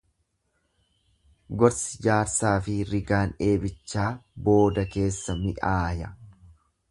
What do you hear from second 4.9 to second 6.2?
keessa mi'aaya.